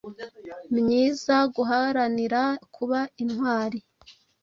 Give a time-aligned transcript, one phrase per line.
[0.77, 2.41] myiza, guharanira
[2.75, 3.79] kuba intwari,